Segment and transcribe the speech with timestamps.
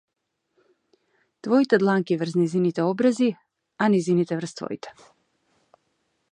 [1.47, 3.29] Твоите дланки врз нејзините образи,
[3.83, 4.99] а нејзините врз твоите.